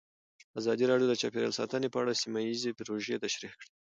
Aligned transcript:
ازادي 0.59 0.83
راډیو 0.91 1.07
د 1.09 1.13
چاپیریال 1.21 1.53
ساتنه 1.59 1.87
په 1.91 1.97
اړه 2.01 2.19
سیمه 2.21 2.39
ییزې 2.47 2.71
پروژې 2.79 3.21
تشریح 3.25 3.53
کړې. 3.59 3.69